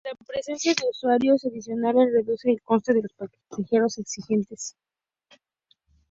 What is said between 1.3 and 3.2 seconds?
adicionales reduce el coste de los